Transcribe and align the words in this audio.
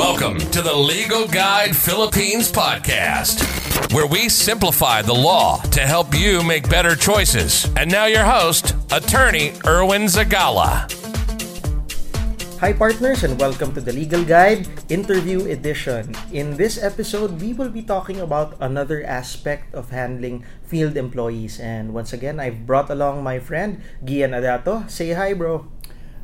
Welcome 0.00 0.40
to 0.56 0.64
the 0.64 0.72
Legal 0.72 1.28
Guide 1.28 1.76
Philippines 1.76 2.48
podcast, 2.48 3.44
where 3.92 4.08
we 4.08 4.32
simplify 4.32 5.04
the 5.04 5.12
law 5.12 5.60
to 5.76 5.84
help 5.84 6.16
you 6.16 6.40
make 6.40 6.72
better 6.72 6.96
choices. 6.96 7.68
And 7.76 7.92
now, 7.92 8.08
your 8.08 8.24
host, 8.24 8.72
attorney 8.88 9.52
Erwin 9.68 10.08
Zagala. 10.08 10.88
Hi, 12.64 12.72
partners, 12.72 13.28
and 13.28 13.36
welcome 13.36 13.76
to 13.76 13.84
the 13.84 13.92
Legal 13.92 14.24
Guide 14.24 14.64
Interview 14.88 15.44
Edition. 15.44 16.16
In 16.32 16.56
this 16.56 16.80
episode, 16.80 17.36
we 17.36 17.52
will 17.52 17.68
be 17.68 17.84
talking 17.84 18.24
about 18.24 18.56
another 18.56 19.04
aspect 19.04 19.74
of 19.76 19.92
handling 19.92 20.48
field 20.64 20.96
employees. 20.96 21.60
And 21.60 21.92
once 21.92 22.16
again, 22.16 22.40
I've 22.40 22.64
brought 22.64 22.88
along 22.88 23.20
my 23.20 23.36
friend, 23.36 23.84
Gian 24.02 24.32
Adato. 24.32 24.88
Say 24.88 25.12
hi, 25.12 25.36
bro. 25.36 25.68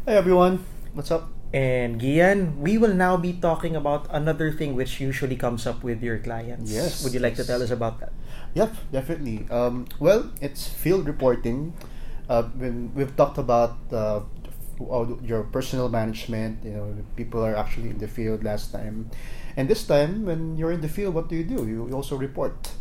Hi, 0.09 0.17
everyone, 0.17 0.65
what's 0.97 1.13
up? 1.13 1.36
And 1.55 2.01
Gian, 2.01 2.61
we 2.61 2.77
will 2.77 2.93
now 2.95 3.17
be 3.17 3.33
talking 3.33 3.77
about 3.77 4.07
another 4.11 4.51
thing 4.53 4.75
which 4.75 5.01
usually 5.01 5.37
comes 5.37 5.67
up 5.67 5.83
with 5.83 6.03
your 6.03 6.19
clients. 6.19 6.71
Yes, 6.71 7.05
Would 7.05 7.15
you 7.15 7.21
like 7.21 7.37
to 7.37 7.45
tell 7.45 7.63
us 7.63 7.71
about 7.71 8.01
that? 8.01 8.13
Yep, 8.55 8.75
definitely. 8.93 9.47
Um, 9.51 9.87
well, 9.99 10.31
it's 10.41 10.69
field 10.69 11.07
reporting. 11.07 11.73
Uh, 12.29 12.43
when 12.59 12.93
we've 12.95 13.15
talked 13.17 13.39
about 13.39 13.79
uh, 13.93 14.21
your 15.23 15.45
personal 15.45 15.89
management, 15.89 16.65
you 16.65 16.73
know, 16.73 16.95
people 17.17 17.45
are 17.45 17.57
actually 17.57 17.91
in 17.91 17.99
the 17.99 18.09
field 18.09 18.45
last 18.45 18.73
time, 18.73 19.09
and 19.57 19.69
this 19.69 19.87
time 19.87 20.27
when 20.27 20.57
you're 20.59 20.73
in 20.73 20.81
the 20.81 20.89
field, 20.89 21.15
what 21.15 21.29
do 21.29 21.37
you 21.37 21.45
do? 21.45 21.67
You 21.67 21.89
also 21.95 22.17
report, 22.17 22.73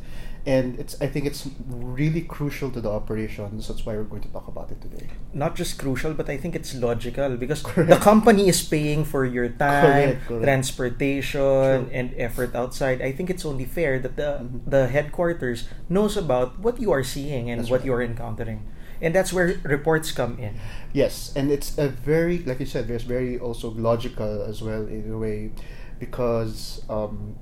and 0.46 0.78
it's 0.80 0.94
I 1.02 1.08
think 1.08 1.26
it's 1.26 1.48
really 1.68 2.22
crucial 2.22 2.70
to 2.72 2.80
the 2.82 2.90
operations. 2.90 3.68
That's 3.68 3.86
why 3.86 3.98
we're 3.98 4.04
going 4.06 4.22
to 4.22 4.30
talk 4.30 4.48
about 4.48 4.70
it 4.72 4.80
today. 4.82 5.08
Not 5.34 5.56
just 5.56 5.78
crucial, 5.80 6.14
but 6.14 6.30
I 6.30 6.38
think 6.38 6.54
it's 6.56 6.76
logical 6.76 7.36
because 7.38 7.64
the 7.64 7.98
company 8.00 8.48
is 8.48 8.62
paying 8.62 9.04
for 9.06 9.26
your 9.26 9.50
time, 9.50 10.22
Correct, 10.22 10.28
correct. 10.28 10.44
transportation, 10.44 11.42
True. 11.42 11.90
and 11.92 12.14
effort 12.18 12.54
outside. 12.56 13.02
I 13.02 13.12
think 13.12 13.30
it's 13.30 13.46
only 13.46 13.66
fair 13.66 14.00
that 14.00 14.16
the 14.16 14.46
Mhm. 14.46 14.70
the 14.70 14.88
headquarters 14.88 15.68
knows 15.90 16.16
about 16.18 16.60
what 16.60 16.80
you 16.80 16.92
are 16.92 17.04
seeing 17.04 17.50
and 17.50 17.60
That's 17.62 17.70
what 17.72 17.82
right. 17.82 17.86
you 17.90 17.94
are 17.94 18.04
encountering, 18.06 18.62
and 19.02 19.14
that's 19.16 19.34
where 19.34 19.58
reports 19.64 20.12
come 20.12 20.38
in. 20.38 20.56
Yes, 20.94 21.34
and 21.36 21.52
it's 21.52 21.78
a 21.78 21.90
very, 21.90 22.40
like 22.46 22.60
you 22.60 22.66
said, 22.70 22.88
there's 22.88 23.04
very 23.08 23.40
also 23.42 23.70
logical 23.74 24.44
as 24.46 24.62
well 24.62 24.86
in 24.88 25.10
a 25.12 25.18
way, 25.18 25.52
because 26.00 26.82
um, 26.90 27.36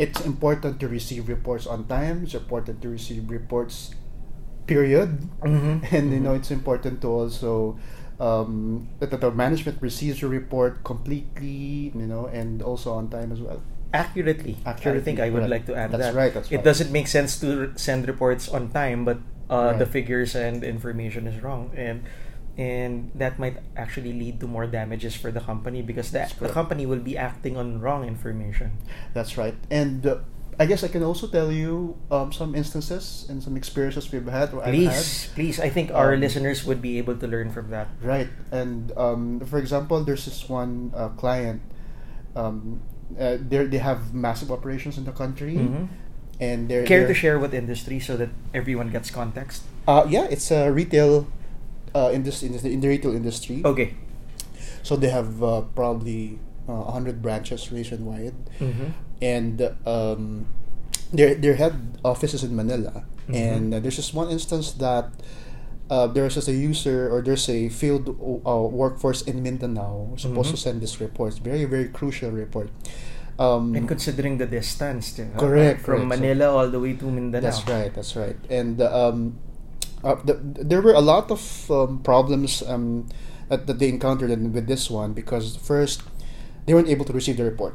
it's 0.00 0.20
important 0.24 0.80
to 0.80 0.88
receive 0.88 1.28
reports 1.28 1.66
on 1.68 1.84
time. 1.86 2.24
It's 2.24 2.34
important 2.34 2.80
to 2.82 2.88
receive 2.88 3.28
reports, 3.28 3.92
period, 4.66 5.28
Mhm. 5.44 5.84
and 5.92 6.12
you 6.12 6.20
know 6.20 6.32
Mhm. 6.32 6.40
it's 6.40 6.50
important 6.50 7.00
to 7.02 7.08
also 7.08 7.78
um, 8.20 8.88
that 9.00 9.08
the 9.16 9.30
management 9.32 9.80
receives 9.80 10.20
your 10.20 10.28
report 10.30 10.84
completely, 10.84 11.88
you 11.96 12.04
know, 12.06 12.28
and 12.28 12.60
also 12.60 12.92
on 12.92 13.08
time 13.08 13.32
as 13.32 13.40
well. 13.40 13.62
Accurately. 13.96 14.60
I 14.66 14.76
Accurately, 14.76 15.00
think 15.02 15.20
I 15.20 15.30
would 15.32 15.48
correct. 15.48 15.50
like 15.50 15.66
to 15.66 15.74
add 15.74 15.90
That's 15.90 16.12
that. 16.12 16.14
right, 16.14 16.28
that's 16.32 16.52
right. 16.52 16.60
it 16.60 16.64
doesn't 16.64 16.92
make 16.92 17.08
sense 17.08 17.40
to 17.40 17.48
r- 17.60 17.68
send 17.80 18.06
reports 18.06 18.46
on 18.52 18.68
time, 18.76 19.04
but 19.08 19.18
uh, 19.48 19.72
the 19.72 19.86
figures 19.86 20.36
and 20.36 20.62
information 20.62 21.26
is 21.26 21.40
wrong, 21.42 21.72
and 21.74 22.04
and 22.58 23.10
that 23.14 23.38
might 23.38 23.56
actually 23.76 24.12
lead 24.12 24.40
to 24.40 24.46
more 24.46 24.66
damages 24.66 25.14
for 25.14 25.30
the 25.30 25.40
company 25.40 25.82
because 25.82 26.10
the, 26.10 26.28
the 26.40 26.48
company 26.48 26.84
will 26.86 26.98
be 27.00 27.16
acting 27.16 27.56
on 27.56 27.80
wrong 27.80 28.04
information. 28.06 28.72
That's 29.14 29.38
right. 29.38 29.54
And 29.70 30.06
uh, 30.06 30.18
I 30.58 30.66
guess 30.66 30.84
I 30.84 30.88
can 30.88 31.02
also 31.02 31.26
tell 31.26 31.50
you 31.50 31.96
um, 32.10 32.32
some 32.32 32.54
instances 32.54 33.24
and 33.30 33.42
some 33.42 33.56
experiences 33.56 34.12
we've 34.12 34.26
had. 34.28 34.52
Or 34.52 34.60
I've 34.60 34.74
had. 34.74 34.92
Please, 34.92 35.28
please. 35.34 35.56
I 35.60 35.70
think 35.70 35.90
our 35.90 36.12
Um, 36.14 36.20
listeners 36.20 36.64
would 36.66 36.82
be 36.82 36.98
able 36.98 37.16
to 37.16 37.26
learn 37.26 37.48
from 37.50 37.70
that. 37.70 37.88
Right, 38.02 38.28
and 38.52 38.92
um, 38.96 39.40
for 39.40 39.56
example, 39.58 40.04
there's 40.04 40.26
this 40.26 40.48
one 40.48 40.92
uh, 40.94 41.08
client. 41.16 41.62
Um, 42.36 42.82
uh, 43.18 43.38
they 43.40 43.64
they 43.66 43.78
have 43.78 44.12
massive 44.12 44.52
operations 44.52 44.98
in 44.98 45.04
the 45.08 45.12
country, 45.16 45.56
Mhm. 45.56 45.88
and 46.38 46.68
they're 46.68 46.84
Care 46.84 47.02
to 47.02 47.06
they're- 47.10 47.14
share 47.16 47.36
what 47.40 47.54
industry 47.54 47.98
so 47.98 48.16
that 48.20 48.28
everyone 48.52 48.90
gets 48.92 49.08
context? 49.10 49.64
Uh, 49.88 50.04
yeah, 50.12 50.28
it's 50.30 50.50
a 50.52 50.68
retail. 50.70 51.26
Uh, 51.94 52.10
in 52.14 52.22
this 52.22 52.42
in 52.42 52.52
the, 52.54 52.70
in 52.70 52.80
the 52.80 52.88
retail 52.88 53.10
industry, 53.14 53.62
Okay. 53.64 53.94
so 54.82 54.94
they 54.94 55.08
have 55.10 55.42
uh, 55.42 55.62
probably 55.74 56.38
uh, 56.68 56.84
hundred 56.94 57.20
branches 57.20 57.66
nationwide, 57.72 58.34
Mm-hmm. 58.62 58.94
and 59.20 59.56
um, 59.86 60.46
their 61.12 61.34
their 61.34 61.54
head 61.58 61.74
office 62.04 62.34
is 62.34 62.44
in 62.46 62.54
Manila. 62.54 63.02
Mhm. 63.26 63.34
And 63.34 63.66
uh, 63.74 63.80
there's 63.82 63.96
just 63.98 64.14
one 64.14 64.30
instance 64.30 64.72
that 64.78 65.10
uh, 65.90 66.06
there's 66.06 66.34
just 66.38 66.46
a 66.46 66.54
user 66.54 67.10
or 67.10 67.22
there's 67.22 67.48
a 67.50 67.68
field 67.70 68.06
uh, 68.46 68.62
workforce 68.70 69.22
in 69.26 69.42
Mindanao 69.42 70.14
who's 70.14 70.22
supposed 70.22 70.50
Mhm. 70.50 70.54
to 70.54 70.58
send 70.62 70.76
this 70.82 71.00
report. 71.02 71.34
It's 71.34 71.42
very 71.42 71.66
very 71.66 71.90
crucial 71.90 72.30
report. 72.30 72.70
Um, 73.40 73.74
And 73.74 73.88
considering 73.88 74.38
the 74.38 74.46
distance? 74.46 75.16
Correct, 75.16 75.80
from 75.82 76.06
correct. 76.06 76.06
So- 76.06 76.06
Manila 76.06 76.46
all 76.54 76.68
the 76.70 76.78
way 76.78 76.92
to 76.94 77.06
Mindanao. 77.10 77.42
That's 77.50 77.66
right. 77.66 77.90
That's 77.90 78.14
right. 78.14 78.36
And 78.52 78.78
um, 78.82 79.38
uh, 80.04 80.16
the, 80.24 80.34
there 80.42 80.80
were 80.80 80.94
a 80.94 81.00
lot 81.00 81.30
of 81.30 81.70
um, 81.70 82.02
problems 82.02 82.62
um, 82.62 83.08
that, 83.48 83.66
that 83.66 83.78
they 83.78 83.88
encountered 83.88 84.30
in, 84.30 84.52
with 84.52 84.66
this 84.66 84.90
one 84.90 85.12
because 85.12 85.56
first 85.56 86.02
they 86.66 86.74
weren't 86.74 86.88
able 86.88 87.04
to 87.04 87.12
receive 87.12 87.36
the 87.36 87.44
report 87.44 87.74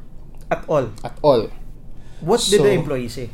At 0.50 0.66
all. 0.68 0.92
at 1.04 1.18
all. 1.22 1.52
What 2.22 2.42
did 2.50 2.62
the 2.62 2.72
employee 2.72 3.10
say? 3.10 3.30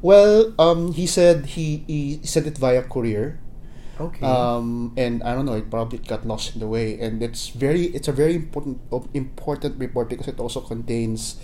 Well, 0.00 0.54
um, 0.58 0.92
he 0.92 1.06
said 1.06 1.46
he, 1.46 1.84
he 1.86 2.20
sent 2.22 2.46
it 2.46 2.58
via 2.58 2.82
courier. 2.82 3.40
Okay. 3.98 4.26
um, 4.26 4.92
and 4.98 5.22
I 5.22 5.34
don't 5.34 5.46
know, 5.46 5.54
it 5.54 5.70
probably 5.70 5.98
got 5.98 6.26
lost 6.26 6.52
in 6.54 6.60
the 6.60 6.68
way. 6.68 7.00
And 7.00 7.22
it's 7.22 7.48
very, 7.48 7.86
it's 7.96 8.08
a 8.08 8.12
very 8.12 8.36
important, 8.36 8.80
important 9.14 9.80
report 9.80 10.10
because 10.10 10.28
it 10.28 10.38
also 10.38 10.60
contains 10.60 11.40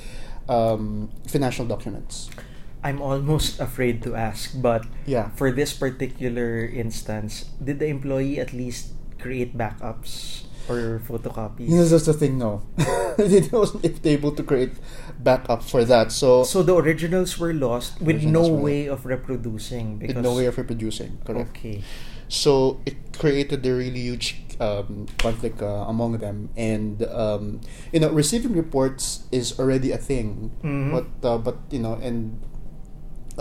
um, 0.49 1.11
financial 1.27 1.65
documents. 1.65 2.29
I'm 2.85 3.01
almost 3.01 3.61
afraid 3.61 4.03
to 4.03 4.15
ask, 4.19 4.59
but 4.61 4.85
Yeah. 5.07 5.31
for 5.39 5.51
this 5.55 5.73
particular 5.73 6.67
instance, 6.67 7.47
did 7.63 7.79
the 7.79 7.87
employee 7.87 8.39
at 8.43 8.53
least 8.53 8.93
create 9.23 9.55
backups 9.57 10.45
or 10.69 10.99
photocopies? 11.07 11.71
You 11.71 11.79
know, 11.79 11.87
that's 11.87 12.07
the 12.07 12.15
thing. 12.15 12.39
No, 12.39 12.63
they 13.19 13.47
wasn't 13.55 13.87
able 14.07 14.33
to 14.35 14.43
create 14.43 14.75
backup 15.23 15.63
for 15.63 15.85
that. 15.87 16.11
So, 16.11 16.43
So 16.43 16.63
the 16.63 16.75
originals 16.75 17.39
were 17.39 17.55
lost 17.55 18.03
with 18.03 18.23
no 18.27 18.49
way 18.51 18.87
of 18.91 19.07
reproducing 19.07 19.99
because 19.99 20.17
with 20.19 20.25
no 20.25 20.35
way 20.35 20.47
of 20.47 20.59
reproducing. 20.59 21.19
Correct. 21.25 21.51
Okay. 21.55 21.83
So 22.27 22.81
it 22.87 22.97
created 23.19 23.61
a 23.67 23.75
really 23.75 24.01
huge 24.01 24.43
um, 24.59 25.07
conflict 25.19 25.61
uh, 25.63 25.85
among 25.87 26.17
them, 26.19 26.49
and 26.57 27.03
um, 27.13 27.61
you 27.93 28.01
know, 28.01 28.11
receiving 28.11 28.55
reports 28.57 29.29
is 29.31 29.59
already 29.61 29.93
a 29.93 29.99
thing. 29.99 30.51
Mhm. 30.65 30.91
But 30.91 31.07
uh, 31.23 31.39
but 31.39 31.59
you 31.71 31.79
know, 31.79 31.95
and 32.01 32.41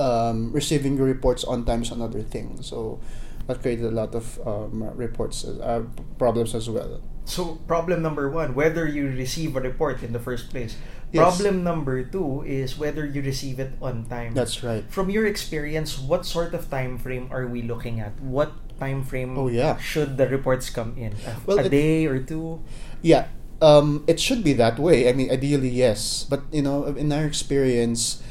um, 0.02 0.50
receiving 0.52 0.98
your 0.98 1.06
reports 1.06 1.44
on 1.46 1.64
time 1.66 1.84
is 1.86 1.92
another 1.92 2.22
thing. 2.26 2.58
So 2.66 3.00
that 3.48 3.62
created 3.62 3.86
a 3.86 3.94
lot 3.94 4.16
of 4.18 4.40
um, 4.46 4.82
reports 4.98 5.46
uh, 5.46 5.84
problems 6.18 6.56
as 6.56 6.70
well. 6.70 7.02
So 7.26 7.62
problem 7.70 8.02
number 8.02 8.30
one, 8.30 8.56
whether 8.58 8.88
you 8.90 9.06
receive 9.14 9.56
a 9.56 9.62
report 9.62 10.02
in 10.02 10.12
the 10.12 10.20
first 10.20 10.50
place. 10.50 10.76
Yes. 11.12 11.22
Problem 11.38 11.64
number 11.64 12.02
two 12.08 12.42
is 12.48 12.80
whether 12.80 13.06
you 13.06 13.22
receive 13.22 13.60
it 13.60 13.76
on 13.82 14.08
time. 14.08 14.34
That's 14.34 14.64
right. 14.64 14.84
From 14.90 15.12
your 15.12 15.28
experience, 15.28 16.00
what 16.00 16.26
sort 16.26 16.56
of 16.56 16.72
time 16.72 16.98
frame 16.98 17.28
are 17.32 17.46
we 17.46 17.62
looking 17.62 18.00
at? 18.00 18.16
What 18.24 18.56
time 18.80 19.04
frame 19.04 19.38
Oh, 19.38 19.52
yeah. 19.52 19.76
should 19.78 20.16
the 20.18 20.26
reports 20.32 20.72
come 20.72 20.96
in? 20.98 21.14
A, 21.28 21.36
Well, 21.46 21.60
a 21.60 21.68
it- 21.68 21.70
day 21.70 22.08
or 22.08 22.24
two? 22.24 22.64
Yeah, 23.04 23.28
um, 23.62 24.08
it 24.08 24.20
should 24.24 24.40
be 24.42 24.54
that 24.56 24.80
way. 24.80 25.10
I 25.10 25.14
mean, 25.14 25.30
ideally, 25.30 25.70
yes. 25.70 26.26
But 26.28 26.48
you 26.52 26.64
know, 26.64 26.86
in 26.96 27.12
our 27.12 27.28
experience, 27.28 28.24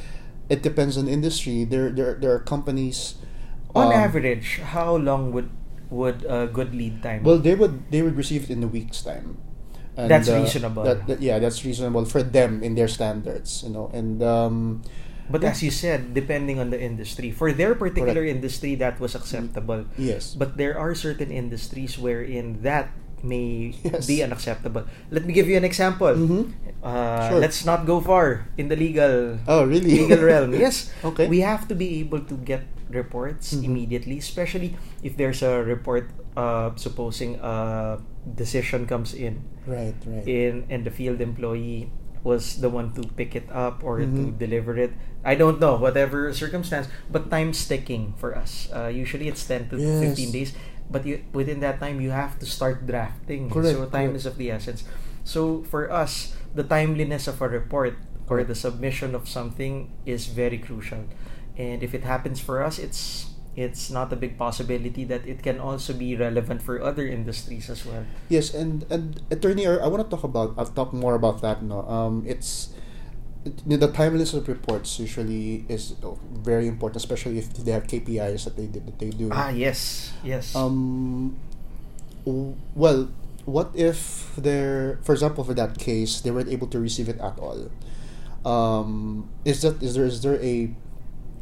it 0.51 0.61
depends 0.63 0.99
on 0.99 1.07
industry. 1.09 1.65
There, 1.65 1.91
there, 1.91 2.15
there 2.19 2.35
are 2.35 2.43
companies. 2.43 3.15
On 3.75 3.87
um, 3.87 3.93
average, 3.93 4.59
how 4.75 4.97
long 4.97 5.31
would 5.33 5.49
would 5.91 6.27
a 6.27 6.47
good 6.51 6.75
lead 6.75 7.03
time? 7.03 7.23
Well, 7.23 7.39
they 7.39 7.55
would 7.55 7.91
they 7.91 8.03
would 8.03 8.19
receive 8.19 8.45
it 8.45 8.51
in 8.51 8.63
a 8.63 8.69
week's 8.69 9.01
time. 9.03 9.39
And, 9.97 10.11
That's 10.11 10.29
uh, 10.29 10.43
reasonable. 10.43 10.83
That, 10.83 11.07
that- 11.07 11.23
yeah, 11.23 11.39
that's 11.39 11.65
reasonable 11.65 12.05
for 12.05 12.23
them 12.23 12.63
in 12.63 12.75
their 12.75 12.89
standards. 12.89 13.63
You 13.63 13.71
know, 13.71 13.91
and 13.95 14.23
um, 14.23 14.83
but 15.31 15.45
as 15.47 15.63
you 15.63 15.71
said, 15.71 16.13
depending 16.13 16.59
on 16.59 16.71
the 16.75 16.81
industry, 16.81 17.31
for 17.31 17.53
their 17.55 17.79
particular 17.79 18.27
Correct. 18.27 18.43
industry, 18.43 18.75
that 18.83 18.99
was 18.99 19.15
acceptable. 19.15 19.87
yes, 19.97 20.35
But 20.35 20.59
there 20.59 20.75
are 20.75 20.95
certain 20.95 21.31
industries 21.31 21.95
wherein 21.95 22.63
that 22.67 22.91
may 23.23 23.73
Yes. 23.85 24.07
be 24.07 24.23
unacceptable. 24.23 24.85
Let 25.11 25.25
me 25.27 25.33
give 25.33 25.49
you 25.49 25.57
an 25.57 25.65
example. 25.65 26.13
Mhm. 26.15 26.53
Uh, 26.83 27.29
Sure. 27.29 27.39
Let's 27.41 27.65
not 27.65 27.85
go 27.85 28.01
far 28.01 28.49
in 28.57 28.69
the 28.69 28.77
legal 28.77 29.37
Oh, 29.47 29.65
really? 29.69 30.05
legal 30.07 30.21
realm. 30.25 30.55
Yes. 30.57 30.89
Okay. 31.05 31.29
We 31.29 31.41
have 31.45 31.69
to 31.69 31.75
be 31.77 32.01
able 32.01 32.21
to 32.25 32.35
get 32.41 32.65
reports 32.91 33.55
Mhm. 33.55 33.65
immediately, 33.65 34.19
especially 34.19 34.75
if 35.05 35.17
there's 35.17 35.43
a 35.45 35.63
report 35.63 36.11
uh, 36.37 36.71
supposing 36.79 37.37
a 37.43 37.99
decision 38.35 38.87
comes 38.87 39.13
in 39.15 39.43
right, 39.67 39.95
right. 40.07 40.27
in 40.27 40.65
and 40.71 40.87
the 40.87 40.91
field 40.91 41.21
employee 41.21 41.91
was 42.23 42.61
the 42.61 42.69
one 42.69 42.93
to 42.95 43.03
pick 43.17 43.35
it 43.35 43.49
up 43.51 43.81
or 43.83 43.99
to 43.99 44.07
Mhm. 44.07 44.37
deliver 44.39 44.77
it. 44.77 44.93
I 45.25 45.35
don't 45.35 45.59
know, 45.61 45.77
whatever 45.77 46.33
circumstance, 46.33 46.87
but 47.11 47.29
time's 47.33 47.61
ticking 47.67 48.13
for 48.17 48.37
us. 48.37 48.69
Uh, 48.73 48.89
usually 48.93 49.29
it's 49.29 49.43
10 49.45 49.69
to 49.73 49.77
Yes. 49.81 50.01
15 50.17 50.31
days, 50.33 50.53
but 50.91 51.07
you, 51.07 51.25
within 51.33 51.61
that 51.61 51.79
time, 51.81 52.01
you 52.01 52.11
have 52.11 52.39
to 52.41 52.47
start 52.47 52.87
drafting. 52.87 53.49
Correct, 53.49 53.79
so 53.79 53.87
time 53.87 54.13
correct. 54.13 54.17
is 54.17 54.27
of 54.27 54.37
the 54.37 54.51
essence. 54.51 54.85
So 55.25 55.63
for 55.65 55.91
us, 55.91 56.35
the 56.55 56.65
timeliness 56.65 57.29
of 57.29 57.41
a 57.41 57.49
report 57.49 57.97
or 58.29 58.43
the 58.45 58.55
submission 58.55 59.15
of 59.15 59.29
something 59.29 59.91
is 60.07 60.27
very 60.27 60.59
crucial. 60.59 61.07
And 61.57 61.83
if 61.83 61.95
it 61.95 62.05
happens 62.05 62.41
for 62.41 62.63
us, 62.63 62.79
it's 62.79 63.31
it's 63.57 63.91
not 63.91 64.13
a 64.13 64.17
big 64.17 64.39
possibility 64.39 65.05
that 65.05 65.27
it 65.27 65.43
can 65.43 65.59
also 65.59 65.93
be 65.93 66.15
relevant 66.15 66.63
for 66.63 66.81
other 66.81 67.07
industries 67.07 67.69
as 67.69 67.85
well. 67.85 68.07
Yes, 68.31 68.55
and 68.55 68.87
and 68.89 69.21
attorney, 69.31 69.67
I 69.67 69.87
want 69.87 70.07
to 70.07 70.09
talk 70.09 70.25
about. 70.25 70.55
I'll 70.57 70.71
talk 70.71 70.95
more 70.95 71.15
about 71.15 71.43
that. 71.43 71.63
No, 71.63 71.83
um, 71.87 72.23
it's 72.27 72.71
the 73.45 73.89
timeliness 73.89 74.35
of 74.35 74.49
reports 74.49 74.99
usually 74.99 75.65
is 75.69 75.95
very 76.33 76.69
important, 76.69 76.97
especially 76.97 77.39
if 77.39 77.53
they 77.55 77.73
have 77.73 77.85
KPIs 77.85 78.45
that 78.45 78.57
they 78.57 78.67
that 78.67 78.99
they 78.99 79.11
do. 79.11 79.31
Ah, 79.33 79.49
yes, 79.49 80.13
yes. 80.23 80.55
Um, 80.55 81.39
well, 82.27 83.09
what 83.47 83.71
if 83.75 84.35
they're, 84.37 84.99
for 85.03 85.13
example, 85.13 85.45
for 85.45 85.55
that 85.55 85.79
case, 85.79 86.21
they 86.21 86.31
weren't 86.31 86.51
able 86.51 86.67
to 86.69 86.79
receive 86.79 87.09
it 87.09 87.19
at 87.19 87.39
all? 87.39 87.71
Um, 88.45 89.29
is 89.45 89.63
that 89.63 89.83
is 89.83 89.95
there 89.95 90.05
is 90.05 90.23
there 90.23 90.41
a 90.43 90.71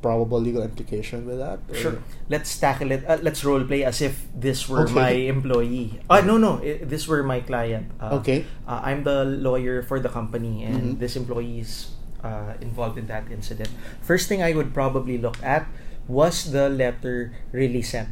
probable 0.01 0.41
legal 0.41 0.63
implication 0.63 1.27
with 1.27 1.39
that? 1.39 1.61
Or? 1.69 1.75
Sure. 1.75 1.99
Let's 2.29 2.59
tackle 2.59 2.91
it. 2.91 3.05
Uh, 3.07 3.19
let's 3.23 3.45
role 3.45 3.63
play 3.65 3.85
as 3.85 4.01
if 4.01 4.27
this 4.35 4.69
were 4.69 4.85
okay. 4.85 4.95
my 4.95 5.11
employee. 5.31 6.01
Ah, 6.11 6.21
no, 6.21 6.39
no. 6.39 6.59
It, 6.59 6.89
this 6.89 7.07
were 7.09 7.23
my 7.23 7.41
client. 7.41 7.91
Uh, 8.01 8.19
okay. 8.23 8.47
Uh, 8.67 8.81
I'm 8.83 9.05
the 9.05 9.25
lawyer 9.25 9.83
for 9.83 10.01
the 10.01 10.09
company, 10.09 10.65
and 10.65 10.97
mm-hmm. 10.97 11.01
this 11.01 11.17
employee 11.17 11.61
is 11.61 11.91
uh, 12.23 12.55
involved 12.61 12.99
in 12.99 13.07
that 13.07 13.31
incident. 13.31 13.71
First 14.03 14.29
thing 14.29 14.43
I 14.43 14.53
would 14.53 14.75
probably 14.75 15.19
look 15.19 15.39
at 15.43 15.67
was 16.07 16.51
the 16.51 16.69
letter 16.69 17.35
really 17.53 17.83
sent. 17.83 18.09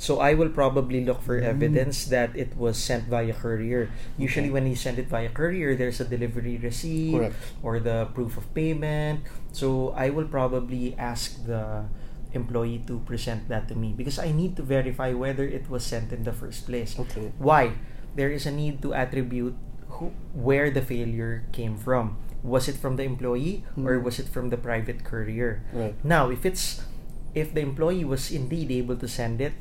So 0.00 0.16
I 0.16 0.32
will 0.32 0.48
probably 0.48 1.04
look 1.04 1.20
for 1.20 1.36
mm. 1.36 1.44
evidence 1.44 2.08
that 2.08 2.32
it 2.32 2.56
was 2.56 2.80
sent 2.80 3.12
via 3.12 3.36
courier. 3.36 3.92
Usually, 4.16 4.48
okay. 4.48 4.56
when 4.56 4.64
you 4.64 4.72
send 4.72 4.96
it 4.96 5.12
via 5.12 5.28
courier, 5.28 5.76
there's 5.76 6.00
a 6.00 6.08
delivery 6.08 6.56
receipt 6.56 7.12
Correct. 7.12 7.36
or 7.60 7.84
the 7.84 8.08
proof 8.16 8.40
of 8.40 8.48
payment. 8.56 9.28
So 9.52 9.92
I 9.92 10.08
will 10.08 10.24
probably 10.24 10.96
ask 10.96 11.44
the 11.44 11.84
employee 12.32 12.80
to 12.88 13.04
present 13.04 13.52
that 13.52 13.68
to 13.68 13.76
me 13.76 13.92
because 13.92 14.18
I 14.18 14.32
need 14.32 14.56
to 14.56 14.64
verify 14.64 15.12
whether 15.12 15.44
it 15.44 15.68
was 15.68 15.84
sent 15.84 16.16
in 16.16 16.24
the 16.24 16.32
first 16.32 16.64
place. 16.64 16.96
Okay. 16.96 17.36
Why? 17.36 17.76
There 18.16 18.32
is 18.32 18.48
a 18.48 18.50
need 18.50 18.80
to 18.80 18.96
attribute 18.96 19.54
who, 20.00 20.16
where 20.32 20.72
the 20.72 20.80
failure 20.80 21.44
came 21.52 21.76
from. 21.76 22.16
Was 22.40 22.72
it 22.72 22.80
from 22.80 22.96
the 22.96 23.04
employee 23.04 23.68
mm. 23.76 23.84
or 23.84 24.00
was 24.00 24.16
it 24.16 24.32
from 24.32 24.48
the 24.48 24.56
private 24.56 25.04
courier? 25.04 25.60
Right. 25.76 25.92
Now, 26.00 26.32
if 26.32 26.48
it's 26.48 26.80
if 27.34 27.52
the 27.52 27.60
employee 27.60 28.08
was 28.08 28.32
indeed 28.32 28.72
able 28.72 28.96
to 28.96 29.06
send 29.06 29.44
it, 29.44 29.52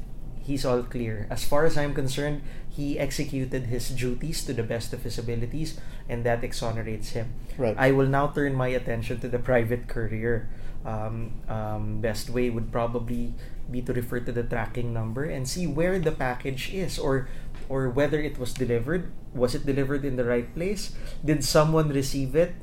he's 0.50 0.66
all 0.66 0.82
clear. 0.82 1.30
As 1.30 1.46
far 1.46 1.70
as 1.70 1.78
I'm 1.78 1.94
concerned, 1.94 2.42
he 2.66 2.98
executed 2.98 3.70
his 3.70 3.94
duties 3.94 4.42
to 4.50 4.52
the 4.58 4.66
best 4.66 4.92
of 4.98 5.06
his 5.06 5.22
abilities, 5.22 5.78
and 6.10 6.26
that 6.26 6.42
exonerates 6.42 7.14
him. 7.14 7.38
Right. 7.54 7.78
I 7.78 7.94
will 7.94 8.10
now 8.10 8.34
turn 8.34 8.58
my 8.58 8.74
attention 8.74 9.22
to 9.22 9.30
the 9.30 9.38
private 9.38 9.86
courier. 9.86 10.50
Um, 10.82 11.44
um, 11.46 12.02
best 12.02 12.32
way 12.32 12.50
would 12.50 12.72
probably 12.72 13.36
be 13.70 13.84
to 13.84 13.94
refer 13.94 14.24
to 14.26 14.32
the 14.32 14.42
tracking 14.42 14.90
number 14.90 15.28
and 15.28 15.46
see 15.46 15.68
where 15.68 16.00
the 16.00 16.16
package 16.16 16.74
is, 16.74 16.98
or 16.98 17.30
or 17.68 17.92
whether 17.92 18.18
it 18.18 18.40
was 18.42 18.56
delivered. 18.56 19.12
Was 19.36 19.54
it 19.54 19.68
delivered 19.68 20.02
in 20.02 20.16
the 20.16 20.26
right 20.26 20.50
place? 20.56 20.96
Did 21.22 21.44
someone 21.46 21.94
receive 21.94 22.34
it? 22.34 22.56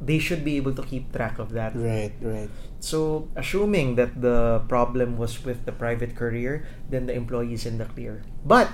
They 0.00 0.18
should 0.18 0.44
be 0.44 0.56
able 0.56 0.74
to 0.74 0.82
keep 0.82 1.12
track 1.12 1.38
of 1.38 1.52
that. 1.52 1.74
Right, 1.74 2.12
right. 2.20 2.50
So, 2.80 3.28
assuming 3.36 3.96
that 3.96 4.20
the 4.20 4.62
problem 4.68 5.16
was 5.16 5.44
with 5.44 5.64
the 5.64 5.72
private 5.72 6.14
courier, 6.14 6.66
then 6.88 7.06
the 7.06 7.14
employee 7.14 7.54
is 7.54 7.64
in 7.64 7.78
the 7.78 7.86
clear. 7.86 8.22
But 8.44 8.68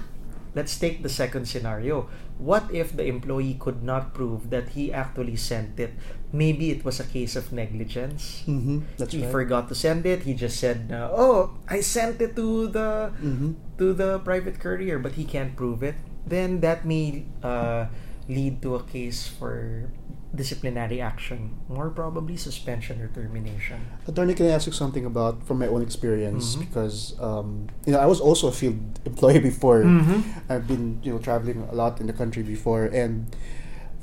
let's 0.54 0.76
take 0.78 1.02
the 1.02 1.08
second 1.08 1.46
scenario. 1.46 2.08
What 2.38 2.66
if 2.74 2.96
the 2.96 3.06
employee 3.06 3.54
could 3.54 3.82
not 3.82 4.14
prove 4.14 4.50
that 4.50 4.74
he 4.74 4.92
actually 4.92 5.36
sent 5.36 5.78
it? 5.78 5.94
Maybe 6.32 6.70
it 6.70 6.84
was 6.84 6.98
a 6.98 7.04
case 7.04 7.36
of 7.36 7.52
negligence. 7.52 8.42
Mm-hmm, 8.48 9.06
he 9.08 9.22
right. 9.22 9.30
forgot 9.30 9.68
to 9.68 9.74
send 9.74 10.06
it. 10.06 10.24
He 10.24 10.34
just 10.34 10.58
said, 10.58 10.90
uh, 10.90 11.12
"Oh, 11.12 11.60
I 11.68 11.80
sent 11.84 12.20
it 12.20 12.34
to 12.34 12.66
the 12.66 13.12
mm-hmm. 13.14 13.52
to 13.78 13.92
the 13.92 14.18
private 14.24 14.58
courier," 14.58 14.98
but 14.98 15.14
he 15.14 15.24
can't 15.28 15.54
prove 15.54 15.84
it. 15.84 15.94
Then 16.26 16.60
that 16.64 16.88
may 16.88 17.28
uh, 17.44 17.86
lead 18.28 18.62
to 18.62 18.74
a 18.76 18.82
case 18.82 19.28
for 19.28 19.92
disciplinary 20.34 21.00
action, 21.00 21.60
more 21.68 21.90
probably 21.90 22.36
suspension 22.36 23.00
or 23.02 23.08
termination. 23.08 23.80
Attorney, 24.06 24.34
can 24.34 24.46
I 24.46 24.50
ask 24.50 24.66
you 24.66 24.72
something 24.72 25.04
about 25.04 25.44
from 25.46 25.58
my 25.58 25.66
own 25.66 25.82
experience? 25.82 26.56
Mm-hmm. 26.56 26.64
Because 26.64 27.18
um, 27.20 27.68
you 27.86 27.92
know, 27.92 28.00
I 28.00 28.06
was 28.06 28.20
also 28.20 28.48
a 28.48 28.52
field 28.52 28.80
employee 29.04 29.40
before. 29.40 29.84
Mm-hmm. 29.84 30.52
I've 30.52 30.66
been 30.66 31.00
you 31.02 31.12
know 31.12 31.18
traveling 31.18 31.68
a 31.70 31.74
lot 31.74 32.00
in 32.00 32.06
the 32.06 32.12
country 32.12 32.42
before, 32.42 32.86
and 32.86 33.34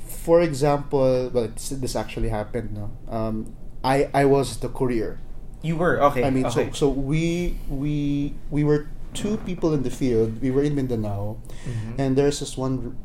for 0.06 0.40
example, 0.40 1.30
well, 1.32 1.50
this 1.54 1.96
actually 1.96 2.28
happened. 2.28 2.74
No, 2.74 2.90
um, 3.08 3.56
I 3.82 4.08
I 4.14 4.24
was 4.24 4.58
the 4.58 4.68
courier. 4.68 5.18
You 5.62 5.76
were 5.76 6.00
okay. 6.14 6.24
I 6.24 6.30
mean, 6.30 6.46
okay. 6.46 6.70
so 6.70 6.86
so 6.86 6.88
we 6.88 7.58
we 7.68 8.34
we 8.50 8.62
were 8.62 8.88
two 9.14 9.36
people 9.38 9.74
in 9.74 9.82
the 9.82 9.90
field. 9.90 10.40
We 10.40 10.50
were 10.50 10.62
in 10.62 10.74
Mindanao, 10.76 11.42
mm-hmm. 11.66 12.00
and 12.00 12.16
there's 12.16 12.38
this 12.38 12.56
one 12.56 12.96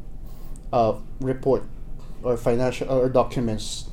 uh, 0.71 1.01
report 1.19 1.65
or 2.25 2.37
financial 2.37 2.89
or 2.89 3.09
documents 3.09 3.89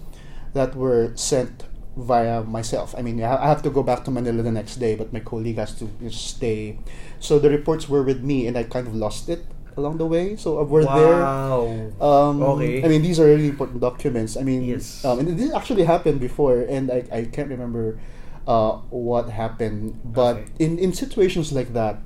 that 0.55 0.75
were 0.75 1.13
sent 1.15 1.65
via 1.97 2.43
myself. 2.43 2.95
I 2.97 3.03
mean, 3.03 3.23
I 3.23 3.47
have 3.47 3.63
to 3.63 3.71
go 3.71 3.83
back 3.83 4.05
to 4.05 4.11
Manila 4.11 4.43
the 4.43 4.53
next 4.53 4.77
day, 4.77 4.95
but 4.97 5.13
my 5.13 5.21
colleague 5.21 5.57
has 5.57 5.75
to 5.77 5.89
stay. 6.11 6.79
So 7.21 7.39
the 7.39 7.51
reports 7.51 7.89
were 7.89 8.03
with 8.03 8.23
me, 8.23 8.47
and 8.47 8.57
I 8.57 8.65
kind 8.65 8.87
of 8.87 8.95
lost 8.95 9.29
it 9.29 9.45
along 9.77 9.99
the 9.99 10.07
way. 10.07 10.37
So 10.37 10.61
uh, 10.61 10.65
we're 10.65 10.85
wow. 10.85 10.99
there. 10.99 12.03
Um, 12.03 12.43
okay. 12.43 12.85
I 12.85 12.89
mean, 12.89 13.03
these 13.03 13.21
are 13.21 13.27
really 13.27 13.49
important 13.49 13.81
documents. 13.81 14.37
I 14.37 14.43
mean, 14.43 14.65
yes. 14.65 15.05
Um, 15.05 15.21
and 15.21 15.39
this 15.39 15.53
actually 15.53 15.85
happened 15.85 16.21
before, 16.21 16.63
and 16.63 16.91
I, 16.91 17.05
I 17.13 17.25
can't 17.25 17.49
remember 17.49 18.01
uh, 18.47 18.73
what 18.89 19.29
happened. 19.29 20.01
But 20.05 20.37
okay. 20.37 20.47
in, 20.59 20.79
in 20.79 20.93
situations 20.93 21.53
like 21.53 21.73
that, 21.75 22.01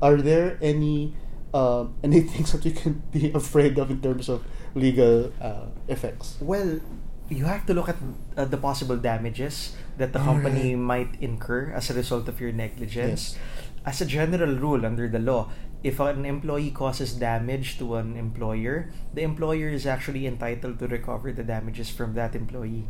are 0.00 0.16
there 0.16 0.58
any 0.62 1.14
uh, 1.54 1.86
any 2.02 2.20
things 2.20 2.52
that 2.52 2.64
you 2.64 2.72
can 2.72 3.02
be 3.10 3.32
afraid 3.32 3.78
of 3.78 3.90
in 3.90 4.00
terms 4.00 4.28
of 4.28 4.44
legal 4.74 5.32
uh, 5.40 5.66
effects? 5.88 6.36
Well, 6.40 6.80
you 7.28 7.44
have 7.44 7.64
to 7.66 7.74
look 7.74 7.88
at 7.88 7.96
uh, 8.36 8.44
the 8.44 8.56
possible 8.56 8.96
damages 8.96 9.74
that 9.96 10.12
the 10.12 10.18
company 10.18 10.74
might 10.76 11.16
incur 11.20 11.72
as 11.72 11.90
a 11.90 11.94
result 11.94 12.28
of 12.28 12.40
your 12.40 12.52
negligence. 12.52 13.34
Yes. 13.34 13.38
As 13.84 14.00
a 14.00 14.06
general 14.06 14.54
rule 14.56 14.86
under 14.86 15.08
the 15.08 15.18
law, 15.18 15.50
if 15.82 15.98
an 15.98 16.24
employee 16.24 16.70
causes 16.70 17.14
damage 17.14 17.78
to 17.78 17.96
an 17.96 18.16
employer, 18.16 18.90
the 19.14 19.22
employer 19.22 19.68
is 19.68 19.86
actually 19.86 20.26
entitled 20.26 20.78
to 20.78 20.86
recover 20.86 21.32
the 21.32 21.42
damages 21.42 21.90
from 21.90 22.14
that 22.14 22.36
employee. 22.36 22.86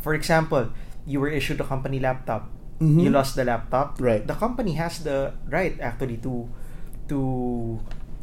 For 0.00 0.14
example, 0.14 0.74
you 1.06 1.20
were 1.20 1.30
issued 1.30 1.60
a 1.60 1.64
company 1.64 2.00
laptop. 2.00 2.50
Mm-hmm. 2.80 3.00
You 3.00 3.10
lost 3.10 3.36
the 3.36 3.44
laptop. 3.44 4.00
Right. 4.00 4.26
The 4.26 4.34
company 4.34 4.74
has 4.74 5.04
the 5.04 5.34
right 5.46 5.78
actually 5.78 6.18
to 6.26 6.50
to 7.08 7.78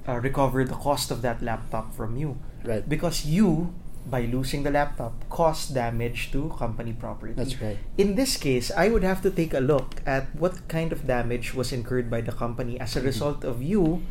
uh, 0.08 0.20
recover 0.20 0.64
the 0.66 0.76
cost 0.76 1.12
of 1.12 1.22
that 1.22 1.42
laptop 1.42 1.94
from 1.96 2.18
you. 2.18 2.38
Right. 2.64 2.88
Because 2.88 3.26
you, 3.26 3.74
by 4.06 4.26
losing 4.26 4.64
the 4.64 4.72
laptop, 4.72 5.14
caused 5.30 5.74
damage 5.74 6.32
to 6.32 6.50
company 6.58 6.94
property. 6.94 7.34
That's 7.34 7.60
right. 7.62 7.78
In 7.98 8.16
this 8.16 8.38
case, 8.38 8.72
I 8.76 8.90
would 8.90 9.04
have 9.04 9.22
to 9.24 9.32
take 9.32 9.54
a 9.54 9.60
look 9.62 10.02
at 10.06 10.34
what 10.36 10.68
kind 10.68 10.92
of 10.92 11.06
damage 11.08 11.54
was 11.54 11.72
incurred 11.72 12.10
by 12.10 12.22
the 12.22 12.32
company 12.32 12.80
as 12.80 12.96
a 12.96 13.00
Mm-hmm. 13.00 13.06
result 13.08 13.44
of 13.44 13.62
you 13.62 14.02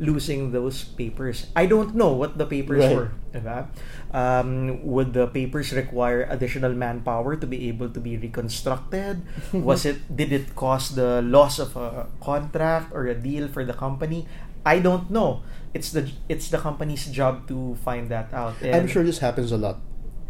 losing 0.00 0.50
those 0.50 0.82
papers. 0.96 1.52
I 1.54 1.66
don't 1.68 1.94
know 1.94 2.10
what 2.16 2.40
the 2.40 2.48
papers 2.48 2.80
Right. 2.88 2.96
were. 2.96 3.10
Diba? 3.36 3.68
Um, 4.10 4.80
would 4.82 5.12
the 5.12 5.28
papers 5.28 5.70
require 5.76 6.26
additional 6.26 6.72
manpower 6.74 7.36
to 7.36 7.46
be 7.46 7.68
able 7.68 7.92
to 7.92 8.00
be 8.00 8.16
reconstructed? 8.16 9.22
Was 9.52 9.84
it 9.84 10.02
did 10.10 10.32
it 10.32 10.56
cause 10.56 10.96
the 10.96 11.22
loss 11.22 11.60
of 11.60 11.76
a 11.76 12.08
contract 12.18 12.90
or 12.96 13.06
a 13.06 13.14
deal 13.14 13.46
for 13.46 13.62
the 13.62 13.76
company? 13.76 14.26
I 14.64 14.80
don't 14.80 15.12
know. 15.12 15.44
It's 15.76 15.92
the 15.92 16.10
it's 16.28 16.48
the 16.50 16.58
company's 16.58 17.06
job 17.12 17.46
to 17.52 17.76
find 17.84 18.08
that 18.10 18.32
out. 18.34 18.58
I'm 18.64 18.88
sure 18.88 19.04
this 19.04 19.20
happens 19.22 19.52
a 19.52 19.60
lot. 19.60 19.78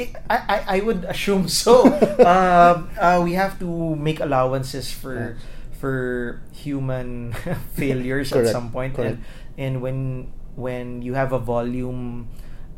I, 0.01 0.09
I, 0.29 0.57
I 0.67 0.79
would 0.81 1.05
assume 1.05 1.49
so. 1.49 1.85
um, 2.25 2.89
uh, 2.99 3.21
we 3.23 3.35
have 3.35 3.59
to 3.61 3.97
make 3.97 4.21
allowances 4.21 4.91
for 4.93 5.37
for 5.81 6.41
human 6.53 7.33
failures 7.73 8.33
Correct, 8.33 8.49
at 8.49 8.53
some 8.53 8.69
point, 8.71 8.95
correct. 8.95 9.17
and 9.17 9.25
and 9.59 9.81
when 9.83 10.33
when 10.57 11.03
you 11.03 11.15
have 11.15 11.33
a 11.33 11.39
volume 11.39 12.29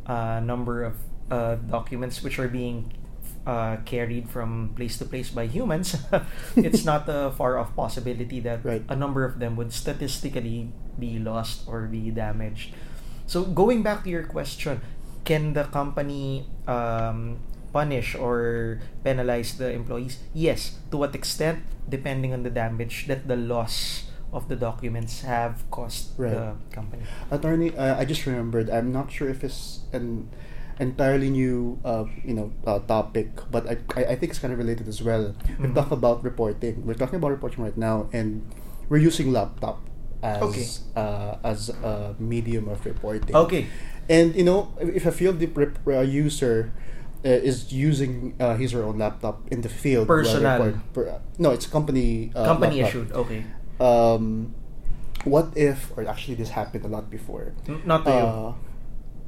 uh, 0.06 0.40
number 0.40 0.84
of 0.84 0.94
uh, 1.30 1.56
documents 1.56 2.22
which 2.22 2.38
are 2.38 2.48
being 2.48 2.92
uh, 3.46 3.76
carried 3.84 4.28
from 4.28 4.72
place 4.76 4.98
to 4.98 5.04
place 5.04 5.30
by 5.30 5.46
humans, 5.46 5.96
it's 6.56 6.84
not 6.88 7.08
a 7.08 7.32
far 7.36 7.58
off 7.58 7.74
possibility 7.74 8.40
that 8.40 8.64
Right. 8.64 8.84
a 8.88 8.96
number 8.96 9.24
of 9.24 9.38
them 9.38 9.56
would 9.56 9.72
statistically 9.72 10.70
be 10.98 11.18
lost 11.18 11.64
or 11.66 11.86
be 11.88 12.10
damaged. 12.10 12.74
So 13.26 13.42
going 13.44 13.82
back 13.82 14.04
to 14.04 14.10
your 14.10 14.24
question, 14.24 14.80
can 15.24 15.54
the 15.54 15.64
company 15.64 16.46
um, 16.68 17.38
punish 17.72 18.14
or 18.14 18.80
penalize 19.02 19.56
the 19.56 19.72
employees? 19.72 20.18
Yes. 20.34 20.78
To 20.90 20.96
what 20.98 21.14
extent? 21.14 21.64
Depending 21.88 22.32
on 22.32 22.42
the 22.42 22.50
damage 22.50 23.06
that 23.08 23.26
the 23.26 23.36
loss 23.36 24.04
of 24.32 24.48
the 24.48 24.56
documents 24.56 25.20
have 25.22 25.62
cost 25.70 26.12
Right. 26.16 26.32
the 26.32 26.54
company. 26.72 27.02
Attorney, 27.30 27.76
uh, 27.76 28.00
I 28.00 28.04
just 28.04 28.24
remembered. 28.26 28.70
I'm 28.70 28.92
not 28.92 29.12
sure 29.12 29.28
if 29.28 29.44
it's 29.44 29.80
an 29.92 30.28
entirely 30.80 31.28
new, 31.30 31.78
uh, 31.84 32.04
you 32.24 32.32
know, 32.34 32.50
uh, 32.66 32.78
topic, 32.88 33.28
but 33.50 33.68
I, 33.68 33.76
I, 33.94 34.04
I 34.12 34.14
think 34.16 34.32
it's 34.32 34.38
kind 34.40 34.52
of 34.52 34.58
related 34.58 34.88
as 34.88 35.02
well. 35.02 35.36
We 35.60 35.68
Mhm. 35.68 35.74
talk 35.76 35.90
about 35.92 36.24
reporting. 36.24 36.82
We're 36.86 36.96
talking 36.98 37.16
about 37.20 37.30
reporting 37.30 37.62
right 37.62 37.76
now, 37.76 38.08
and 38.12 38.42
we're 38.88 39.04
using 39.04 39.30
laptop 39.32 39.84
as 40.24 40.42
Okay. 40.42 40.66
uh, 40.96 41.36
as 41.44 41.68
a 41.68 42.14
medium 42.18 42.68
of 42.72 42.84
reporting. 42.86 43.36
Okay. 43.36 43.66
And 44.08 44.34
you 44.34 44.44
know, 44.44 44.72
if 44.80 45.04
a 45.06 45.12
field 45.12 45.38
rep- 45.40 45.56
rep- 45.56 45.78
uh, 45.86 46.00
user 46.00 46.72
uh, 47.24 47.28
is 47.28 47.70
using 47.72 48.34
uh, 48.40 48.56
his 48.56 48.74
or 48.74 48.82
her 48.82 48.88
own 48.90 48.98
laptop 48.98 49.46
in 49.52 49.60
the 49.60 49.68
field, 49.68 50.08
Personal. 50.08 50.58
report- 50.58 50.92
per- 50.94 51.20
no, 51.38 51.50
it's 51.52 51.66
company 51.68 52.32
uh, 52.34 52.44
Company 52.48 52.82
laptop. 52.82 52.88
issued. 52.88 53.12
Okay. 53.12 53.44
Um, 53.80 54.54
what 55.24 55.52
if, 55.56 55.92
or 55.96 56.06
actually, 56.08 56.34
this 56.34 56.50
happened 56.50 56.84
a 56.84 56.88
lot 56.88 57.10
before. 57.10 57.52
N- 57.68 57.82
Not 57.86 58.04
to 58.04 58.10
you. 58.10 58.16
Uh, 58.16 58.52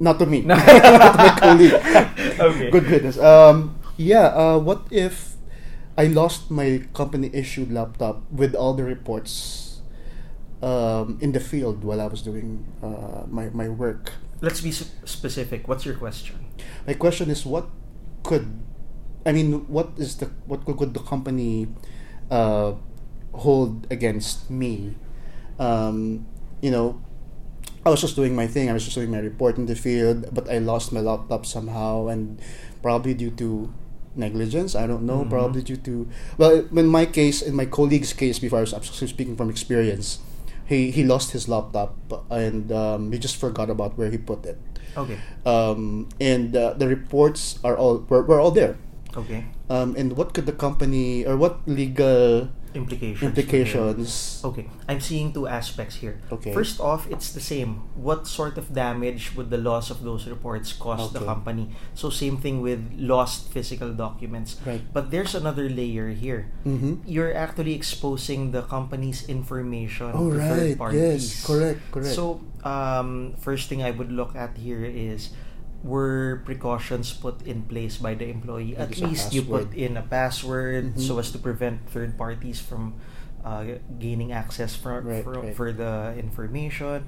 not 0.01 0.19
to 0.19 0.27
me. 0.27 0.43
Not 0.47 0.59
to 0.59 1.15
my 1.17 1.31
colleague. 1.39 1.75
Okay. 2.41 2.71
Good 2.71 2.87
goodness. 2.89 3.19
Um, 3.19 3.79
yeah. 3.97 4.35
Uh, 4.35 4.59
what 4.59 4.83
if 4.91 5.35
I 5.97 6.07
lost 6.11 6.51
my 6.51 6.83
company 6.95 7.31
issued 7.33 7.71
laptop 7.71 8.23
with 8.33 8.55
all 8.59 8.75
the 8.75 8.83
reports 8.83 9.79
um, 10.63 11.19
in 11.21 11.31
the 11.33 11.39
field 11.41 11.85
while 11.85 12.01
I 12.01 12.07
was 12.07 12.23
doing 12.23 12.67
uh, 12.83 13.23
my 13.31 13.51
my 13.55 13.69
work? 13.69 14.13
Let's 14.43 14.61
be 14.61 14.73
specific. 14.73 15.69
What's 15.69 15.87
your 15.87 15.95
question? 15.95 16.43
My 16.87 16.95
question 16.95 17.31
is, 17.31 17.47
what 17.47 17.71
could, 18.27 18.51
I 19.25 19.33
mean, 19.33 19.65
what 19.71 19.95
is 19.97 20.17
the 20.19 20.27
what 20.51 20.65
could, 20.67 20.77
could 20.77 20.93
the 20.95 21.01
company 21.07 21.69
uh, 22.31 22.75
hold 23.35 23.87
against 23.91 24.51
me? 24.51 24.97
Um, 25.59 26.27
you 26.63 26.71
know, 26.71 27.01
I 27.85 27.91
was 27.91 28.01
just 28.01 28.17
doing 28.17 28.35
my 28.35 28.47
thing. 28.47 28.71
I 28.71 28.73
was 28.73 28.85
just 28.85 28.95
doing 28.97 29.11
my 29.11 29.19
report 29.19 29.59
in 29.59 29.67
the 29.67 29.77
field, 29.77 30.27
but 30.33 30.49
I 30.51 30.59
lost 30.59 30.93
my 30.93 31.01
laptop 31.01 31.45
somehow, 31.47 32.09
and 32.09 32.41
probably 32.83 33.15
due 33.15 33.31
to 33.33 33.73
negligence. 34.17 34.75
I 34.75 34.87
don't 34.87 35.05
know. 35.05 35.25
Mhm. 35.25 35.31
Probably 35.31 35.63
due 35.63 35.77
to 35.85 36.09
well, 36.39 36.65
in 36.73 36.87
my 36.87 37.05
case, 37.07 37.43
in 37.43 37.55
my 37.55 37.67
colleague's 37.67 38.13
case, 38.13 38.39
before 38.39 38.59
I 38.59 38.65
was 38.65 38.73
actually 38.73 39.09
speaking 39.09 39.37
from 39.37 39.51
experience, 39.51 40.19
he 40.65 40.91
he 40.91 41.05
lost 41.05 41.33
his 41.33 41.47
laptop 41.49 41.93
and 42.31 42.73
um, 42.73 43.13
he 43.13 43.19
just 43.19 43.37
forgot 43.37 43.69
about 43.69 43.99
where 43.99 44.09
he 44.11 44.17
put 44.17 44.47
it 44.47 44.57
Okay. 44.97 45.19
um, 45.45 46.09
and 46.21 46.57
uh, 46.57 46.73
the 46.79 46.87
reports 46.89 47.59
are 47.67 47.77
all 47.77 48.07
were, 48.09 48.23
were 48.23 48.41
all 48.41 48.51
there. 48.55 48.79
Okay. 49.17 49.45
Um, 49.69 49.95
and 49.99 50.17
what 50.17 50.33
could 50.33 50.47
the 50.47 50.57
company 50.57 51.27
or 51.27 51.37
what 51.37 51.61
legal 51.69 52.49
Implications. 52.75 53.23
implications? 53.23 54.43
Okay, 54.45 54.67
I'm 54.89 55.01
seeing 55.01 55.33
two 55.33 55.47
aspects 55.47 55.97
here. 55.97 56.19
Okay. 56.31 56.53
First 56.53 56.81
off, 56.81 57.07
it's 57.11 57.33
the 57.33 57.41
same. 57.41 57.87
What 57.95 58.27
sort 58.27 58.59
of 58.59 58.75
damage 58.75 59.33
would 59.37 59.51
the 59.51 59.59
loss 59.59 59.91
of 59.91 60.03
those 60.03 60.27
reports 60.27 60.73
cause 60.75 61.13
the 61.13 61.21
Okay. 61.23 61.27
company? 61.27 61.71
So 61.95 62.11
same 62.11 62.39
thing 62.39 62.61
with 62.61 62.83
lost 62.99 63.49
physical 63.55 63.93
documents. 63.95 64.57
Right. 64.67 64.83
But 64.93 65.11
there's 65.11 65.35
another 65.35 65.71
layer 65.71 66.11
here. 66.11 66.51
Mm-hmm. 66.67 67.07
You're 67.07 67.35
actually 67.35 67.75
exposing 67.75 68.51
the 68.51 68.63
company's 68.63 69.29
information 69.29 70.11
Oh 70.15 70.31
to 70.31 70.39
third 70.39 70.79
parties. 70.79 71.01
yes, 71.01 71.47
correct, 71.47 71.81
correct. 71.93 72.15
So, 72.15 72.41
um, 72.65 73.35
first 73.39 73.69
thing 73.69 73.83
I 73.83 73.91
would 73.93 74.11
look 74.11 74.35
at 74.35 74.57
here 74.59 74.85
is 74.85 75.31
were 75.85 76.41
precautions 76.49 77.13
put 77.13 77.45
in 77.47 77.63
place 77.69 78.01
by 78.01 78.15
the 78.17 78.25
employee? 78.33 78.73
At 78.77 78.97
least 78.99 79.37
you 79.37 79.43
put 79.45 79.75
in 79.77 79.97
a 80.01 80.03
password 80.03 80.97
Mhm. 80.97 81.01
so 81.01 81.19
as 81.21 81.31
to 81.33 81.39
prevent 81.39 81.85
third 81.93 82.17
parties 82.17 82.59
from 82.61 82.95
uh, 83.45 83.77
gaining 84.01 84.33
access 84.33 84.73
for, 84.75 85.05
Right, 85.05 85.21
for, 85.23 85.37
right. 85.37 85.53
for 85.53 85.69
the 85.69 86.17
information. 86.17 87.05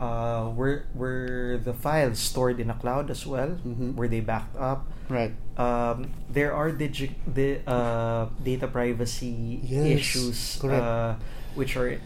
Uh, 0.00 0.48
were 0.56 0.88
were 0.96 1.60
the 1.62 1.76
files 1.76 2.18
stored 2.18 2.58
in 2.58 2.72
a 2.72 2.74
cloud 2.80 3.12
as 3.12 3.22
well? 3.28 3.60
Mhm. 3.62 3.92
Were 3.94 4.08
they 4.08 4.24
backed 4.24 4.56
up? 4.56 4.88
right, 5.12 5.36
um, 5.60 6.08
there 6.32 6.56
are 6.56 6.72
digi- 6.72 7.12
the 7.28 7.60
uh, 7.68 8.32
data 8.42 8.64
privacy 8.66 9.60
Yes, 9.62 10.00
issues 10.00 10.64
uh, 10.64 11.14
which 11.54 11.76
are 11.76 12.00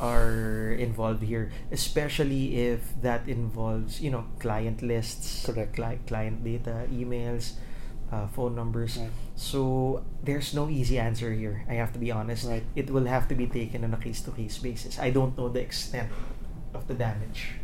are 0.00 0.72
involved 0.78 1.22
here, 1.22 1.52
especially 1.70 2.56
if 2.56 2.80
that 3.02 3.28
involves 3.28 4.00
you 4.00 4.10
know 4.10 4.24
client 4.40 4.82
lists, 4.82 5.44
Correct. 5.46 5.76
cli- 5.76 6.00
client 6.06 6.42
data, 6.42 6.88
emails, 6.90 7.52
uh, 8.10 8.26
phone 8.28 8.54
numbers. 8.56 8.96
Right. 8.96 9.10
So 9.36 10.02
there's 10.22 10.54
no 10.54 10.68
easy 10.68 10.98
answer 10.98 11.32
here. 11.32 11.64
I 11.68 11.74
have 11.74 11.92
to 11.92 11.98
be 11.98 12.10
honest. 12.10 12.48
Right. 12.48 12.64
It 12.74 12.90
will 12.90 13.06
have 13.06 13.28
to 13.28 13.34
be 13.34 13.46
taken 13.46 13.84
on 13.84 13.94
a 13.94 13.98
case 14.00 14.20
to 14.22 14.30
case 14.32 14.58
basis. 14.58 14.98
I 14.98 15.10
don't 15.10 15.36
know 15.36 15.48
the 15.48 15.60
extent 15.60 16.10
of 16.74 16.88
the 16.88 16.94
damage. 16.94 17.60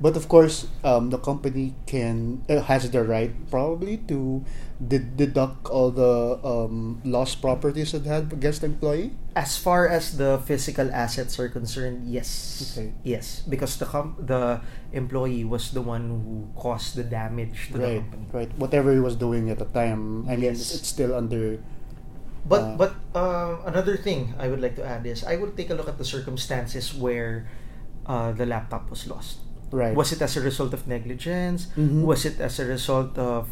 But 0.00 0.16
of 0.16 0.28
course, 0.28 0.66
um, 0.84 1.10
the 1.10 1.18
company 1.18 1.74
can 1.86 2.42
uh, 2.48 2.60
has 2.66 2.88
the 2.90 3.02
right 3.02 3.32
probably 3.50 3.98
to 4.08 4.44
de- 4.80 4.98
deduct 5.02 5.66
all 5.68 5.90
the 5.90 6.38
um, 6.46 7.00
lost 7.04 7.40
properties 7.42 7.94
it 7.94 8.06
had 8.06 8.32
against 8.32 8.60
the 8.62 8.66
employee. 8.70 9.12
As 9.34 9.56
far 9.58 9.86
as 9.88 10.16
the 10.18 10.38
physical 10.46 10.90
assets 10.90 11.38
are 11.38 11.48
concerned, 11.48 12.06
yes. 12.10 12.30
Okay. 12.74 12.92
Yes, 13.02 13.42
because 13.48 13.78
the 13.78 13.86
com- 13.86 14.16
the 14.18 14.60
employee 14.92 15.44
was 15.44 15.70
the 15.72 15.82
one 15.82 16.08
who 16.10 16.48
caused 16.58 16.94
the 16.96 17.04
damage 17.04 17.70
to 17.70 17.78
the 17.78 17.84
right, 17.98 18.02
company. 18.10 18.26
right. 18.32 18.50
Whatever 18.58 18.92
he 18.92 19.00
was 19.00 19.14
doing 19.16 19.50
at 19.50 19.58
the 19.58 19.68
time, 19.70 20.26
I 20.26 20.34
mean, 20.38 20.54
Yes. 20.54 20.74
it's 20.74 20.88
still 20.88 21.14
under. 21.14 21.58
But 22.48 22.62
Uh, 22.62 22.76
but 22.80 22.92
uh, 23.14 23.60
another 23.66 23.96
thing 23.98 24.32
I 24.38 24.48
would 24.48 24.62
like 24.62 24.74
to 24.80 24.84
add 24.86 25.04
is 25.04 25.20
I 25.26 25.36
will 25.36 25.52
take 25.52 25.68
a 25.70 25.76
look 25.76 25.88
at 25.90 25.98
the 25.98 26.06
circumstances 26.06 26.94
where 26.94 27.44
uh, 28.06 28.32
the 28.32 28.46
laptop 28.46 28.88
was 28.88 29.04
lost. 29.06 29.44
Right. 29.70 29.94
Was 29.94 30.12
it 30.12 30.22
as 30.22 30.36
a 30.36 30.40
result 30.40 30.72
of 30.74 30.86
negligence? 30.88 31.68
Mhm. 31.76 32.02
Was 32.02 32.24
it 32.24 32.40
as 32.40 32.58
a 32.60 32.64
result 32.66 33.18
of 33.18 33.48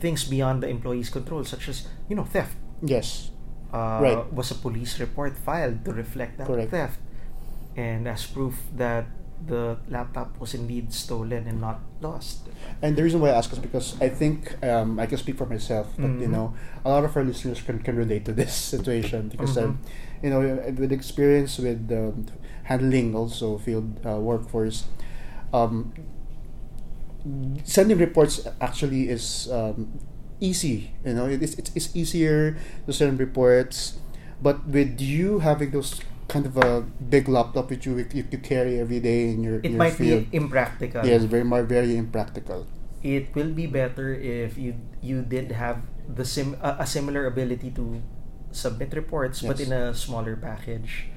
things 0.00 0.24
beyond 0.24 0.62
the 0.62 0.68
employee's 0.68 1.10
control, 1.10 1.44
such 1.44 1.68
as 1.68 1.86
you 2.08 2.16
know 2.16 2.24
theft? 2.24 2.56
Yes. 2.82 3.30
uh, 3.68 4.00
Right. 4.00 4.32
was 4.32 4.48
a 4.50 4.54
police 4.56 4.96
report 4.98 5.36
filed 5.36 5.84
to 5.84 5.92
reflect 5.92 6.38
that 6.40 6.46
Correct. 6.48 6.70
theft 6.72 6.98
and 7.76 8.08
as 8.08 8.24
proof 8.24 8.56
that 8.76 9.04
the 9.46 9.76
laptop 9.92 10.40
was 10.40 10.54
indeed 10.54 10.88
stolen 10.90 11.44
and 11.46 11.60
not 11.60 11.78
lost. 12.00 12.48
And 12.80 12.96
the 12.96 13.02
reason 13.04 13.20
why 13.20 13.28
I 13.28 13.36
ask 13.36 13.52
is 13.52 13.58
because 13.60 13.94
I 14.00 14.08
think 14.08 14.56
um, 14.64 14.98
I 14.98 15.04
can 15.04 15.18
speak 15.18 15.36
for 15.36 15.44
myself, 15.44 15.92
but 16.00 16.16
you 16.16 16.26
Mhm. 16.26 16.30
know, 16.32 16.54
a 16.82 16.88
lot 16.88 17.04
of 17.04 17.12
our 17.14 17.22
listeners 17.22 17.60
can, 17.60 17.78
can 17.84 17.94
relate 17.94 18.24
to 18.24 18.32
this 18.32 18.54
situation 18.74 19.28
because 19.28 19.54
Mhm. 19.56 19.64
um, 19.64 19.78
you 20.24 20.30
know, 20.32 20.40
with 20.80 20.90
experience 20.90 21.58
with 21.60 21.92
um, 21.92 22.24
handling 22.72 23.14
also 23.14 23.58
field 23.58 24.00
uh, 24.04 24.16
workforce, 24.18 24.88
um, 25.52 25.92
sending 27.64 27.98
reports 27.98 28.46
actually 28.60 29.08
is 29.08 29.48
um, 29.50 29.98
easy. 30.40 30.92
You 31.04 31.14
know, 31.14 31.26
it 31.26 31.42
is 31.42 31.58
it's, 31.58 31.70
it's 31.74 31.94
easier 31.96 32.56
to 32.86 32.92
send 32.92 33.18
reports, 33.18 33.98
but 34.42 34.66
with 34.66 35.00
you 35.00 35.40
having 35.40 35.70
those 35.70 36.00
kind 36.28 36.44
of 36.44 36.56
a 36.58 36.82
big 37.08 37.28
laptop 37.28 37.70
with 37.70 37.86
you, 37.86 37.96
you, 38.12 38.24
you 38.30 38.38
carry 38.38 38.78
every 38.78 39.00
day 39.00 39.30
in 39.30 39.42
your 39.42 39.58
It 39.60 39.64
in 39.64 39.72
your 39.72 39.78
might 39.78 39.94
field. 39.94 40.30
be 40.30 40.36
impractical. 40.36 41.04
Yes, 41.04 41.24
very 41.24 41.44
very 41.64 41.96
impractical. 41.96 42.66
It 43.02 43.34
will 43.34 43.50
be 43.54 43.66
better 43.66 44.12
if 44.14 44.58
you 44.58 44.74
you 45.00 45.22
did 45.22 45.52
have 45.52 45.82
the 46.08 46.24
sim 46.24 46.56
a, 46.62 46.84
a 46.84 46.86
similar 46.86 47.26
ability 47.26 47.70
to 47.78 48.02
submit 48.52 48.92
reports, 48.94 49.42
but 49.42 49.60
in 49.60 49.72
a 49.72 49.94
smaller 49.94 50.36
package. 50.36 51.08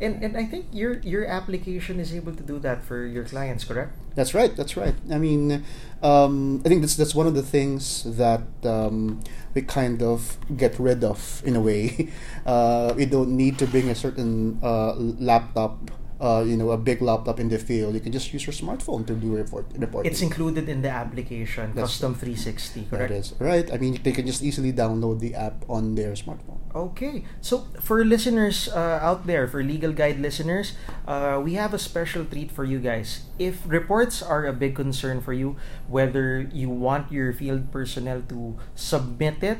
And 0.00 0.22
and 0.22 0.36
I 0.36 0.44
think 0.44 0.66
your 0.70 0.98
your 1.00 1.26
application 1.26 1.98
is 1.98 2.14
able 2.14 2.30
to 2.34 2.42
do 2.42 2.58
that 2.60 2.84
for 2.84 3.04
your 3.04 3.24
clients, 3.24 3.64
correct? 3.64 3.98
That's 4.14 4.32
right. 4.34 4.54
That's 4.54 4.76
right. 4.76 4.94
I 5.10 5.18
mean, 5.18 5.64
um, 6.02 6.62
I 6.64 6.68
think 6.68 6.82
that's 6.82 6.94
that's 6.94 7.14
one 7.14 7.26
of 7.26 7.34
the 7.34 7.42
things 7.42 8.06
that 8.06 8.46
um, 8.62 9.20
we 9.54 9.62
kind 9.62 10.02
of 10.02 10.38
get 10.56 10.78
rid 10.78 11.02
of 11.02 11.42
in 11.44 11.56
a 11.56 11.60
way. 11.60 12.10
Uh, 12.48 12.94
we 12.96 13.04
don't 13.04 13.36
need 13.36 13.58
to 13.58 13.66
bring 13.66 13.90
a 13.90 13.94
certain 13.94 14.58
uh, 14.62 14.94
laptop, 14.96 15.90
uh, 16.20 16.42
you 16.46 16.56
know, 16.56 16.70
a 16.70 16.78
big 16.78 17.00
laptop 17.00 17.38
in 17.38 17.48
the 17.48 17.58
field. 17.58 17.94
You 17.94 18.00
can 18.00 18.12
just 18.12 18.32
use 18.32 18.46
your 18.46 18.52
smartphone 18.54 19.06
to 19.06 19.14
do 19.14 19.36
report 19.36 19.66
reporting. 19.76 20.10
It's 20.10 20.22
included 20.22 20.68
in 20.68 20.82
the 20.82 20.90
application, 20.90 21.74
That's- 21.74 21.98
Kustom 21.98 22.16
360, 22.18 22.86
correct? 22.90 23.08
That 23.08 23.14
is 23.14 23.34
right. 23.38 23.66
I 23.72 23.78
mean, 23.78 24.00
they 24.02 24.12
can 24.12 24.26
just 24.26 24.42
easily 24.42 24.72
download 24.72 25.20
the 25.20 25.34
app 25.34 25.64
on 25.68 25.94
their 25.94 26.12
smartphone. 26.12 26.58
Okay, 26.74 27.24
so 27.40 27.66
for 27.80 28.04
listeners 28.04 28.68
uh, 28.68 28.98
out 29.00 29.26
there, 29.26 29.46
for 29.48 29.62
Legal 29.62 29.92
Guide 29.92 30.18
listeners, 30.20 30.74
uh, 31.06 31.40
we 31.42 31.54
have 31.54 31.72
a 31.72 31.78
special 31.78 32.24
treat 32.24 32.50
for 32.50 32.64
you 32.64 32.78
guys. 32.78 33.24
If 33.38 33.62
reports 33.66 34.22
are 34.22 34.44
a 34.46 34.52
big 34.52 34.74
concern 34.74 35.20
for 35.20 35.32
you, 35.32 35.56
whether 35.88 36.40
you 36.52 36.68
want 36.68 37.10
your 37.10 37.32
field 37.32 37.72
personnel 37.72 38.22
to 38.28 38.58
submit 38.74 39.42
it 39.42 39.58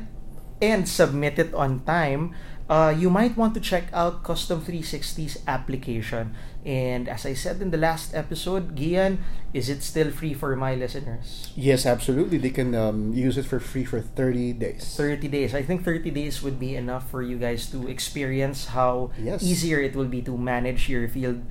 and 0.61 0.87
submit 0.87 1.39
it 1.39 1.53
on 1.53 1.81
time, 1.87 2.35
uh, 2.69 2.93
you 2.95 3.09
might 3.09 3.35
want 3.35 3.53
to 3.55 3.59
check 3.59 3.89
out 3.93 4.23
Kustom 4.23 4.61
360's 4.61 5.39
application. 5.47 6.35
And 6.65 7.07
as 7.09 7.25
I 7.25 7.33
said 7.33 7.61
in 7.61 7.71
the 7.71 7.77
last 7.77 8.13
episode, 8.13 8.75
Gian, 8.75 9.19
is 9.53 9.69
it 9.69 9.81
still 9.81 10.11
free 10.11 10.33
for 10.33 10.55
my 10.55 10.75
listeners? 10.75 11.51
Yes, 11.55 11.85
absolutely. 11.85 12.37
They 12.37 12.51
can 12.51 12.75
um, 12.75 13.13
use 13.13 13.37
it 13.37 13.45
for 13.45 13.59
free 13.59 13.85
for 13.85 14.01
thirty 14.01 14.53
days. 14.53 14.83
30 14.95 15.27
days. 15.29 15.55
I 15.55 15.63
think 15.63 15.83
30 15.83 16.11
days 16.11 16.43
would 16.43 16.59
be 16.59 16.75
enough 16.75 17.09
for 17.09 17.23
you 17.23 17.37
guys 17.39 17.65
to 17.71 17.87
experience 17.87 18.67
how 18.75 19.11
Yes. 19.17 19.41
easier 19.41 19.79
it 19.79 19.95
will 19.95 20.11
be 20.11 20.21
to 20.23 20.37
manage 20.37 20.89
your 20.89 21.07
field 21.07 21.41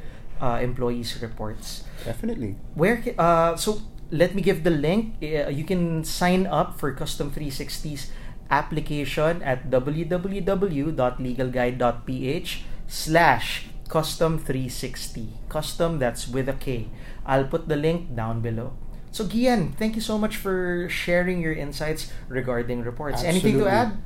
uh, 0.41 0.61
employees' 0.63 1.19
reports. 1.21 1.85
Definitely. 2.05 2.57
Where 2.75 3.03
uh, 3.19 3.57
so 3.57 3.81
let 4.13 4.35
me 4.35 4.43
give 4.43 4.63
the 4.63 4.71
link. 4.71 5.17
Uh, 5.23 5.49
you 5.49 5.65
can 5.65 6.05
sign 6.05 6.47
up 6.47 6.79
for 6.79 6.93
Kustom 6.95 7.31
360's 7.33 8.13
application 8.51 9.43
at 9.43 9.71
www.legalguide.ph 9.71 12.63
slash 12.87 13.67
kustom 13.89 14.39
360. 14.39 15.29
Kustom, 15.49 15.99
that's 15.99 16.29
with 16.29 16.49
a 16.49 16.55
K. 16.55 16.89
I'll 17.27 17.45
put 17.45 17.69
the 17.69 17.77
link 17.77 18.15
down 18.15 18.41
below. 18.41 18.73
So, 19.11 19.27
Gian, 19.27 19.73
thank 19.73 19.97
you 19.97 20.03
so 20.03 20.19
much 20.19 20.37
for 20.37 20.89
sharing 20.91 21.41
your 21.41 21.53
insights 21.53 22.13
regarding 22.29 22.83
reports. 22.85 23.23
Anything 23.25 23.59
to 23.59 23.67
add? 23.69 23.97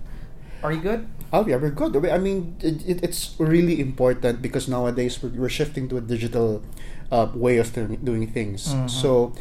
Are 0.63 0.73
you 0.73 0.81
good? 0.81 1.09
Oh 1.33 1.45
yeah, 1.47 1.57
we're 1.57 1.71
good. 1.75 1.97
I 2.07 2.19
mean, 2.19 2.55
it, 2.63 2.87
it, 2.87 3.03
it's 3.03 3.35
really 3.39 3.81
important 3.81 4.41
because 4.41 4.69
nowadays 4.69 5.21
we're, 5.21 5.31
we're 5.31 5.49
shifting 5.49 5.89
to 5.89 5.97
a 5.97 6.01
digital 6.01 6.63
uh, 7.11 7.27
way 7.35 7.59
of 7.59 7.73
doing 7.75 7.99
doing 8.05 8.31
things. 8.31 8.71
So, 8.87 9.33